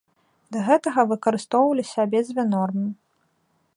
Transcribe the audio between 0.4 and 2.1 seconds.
Да гэтага выкарыстоўваліся